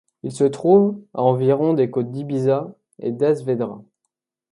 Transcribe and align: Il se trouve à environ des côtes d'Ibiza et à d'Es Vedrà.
Il 0.23 0.31
se 0.31 0.45
trouve 0.45 0.99
à 1.13 1.21
environ 1.21 1.75
des 1.75 1.91
côtes 1.91 2.09
d'Ibiza 2.09 2.73
et 2.97 3.09
à 3.09 3.11
d'Es 3.11 3.43
Vedrà. 3.43 3.83